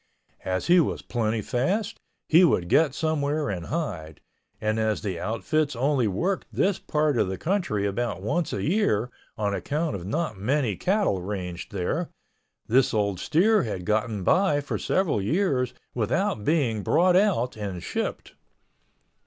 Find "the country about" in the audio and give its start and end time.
7.27-8.19